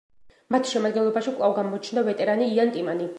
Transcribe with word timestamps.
მათ 0.53 0.69
შემადგენლობაში 0.71 1.33
კვლავ 1.35 1.55
გამოჩნდა 1.59 2.05
ვეტერანი 2.11 2.49
იან 2.55 2.75
ტიმანი. 2.79 3.07